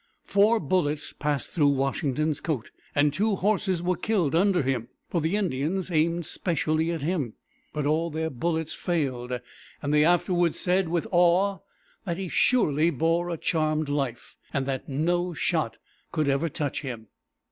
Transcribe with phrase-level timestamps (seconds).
[0.25, 5.35] Four bullets passed through Washington's coat, and two horses were killed under him, for the
[5.35, 7.33] Indians aimed specially at him.
[7.71, 9.31] But all their bullets failed,
[9.79, 11.59] and they afterwards said with awe
[12.03, 15.77] that he surely bore a charmed life, and that no shot
[16.11, 17.05] could ever touch him.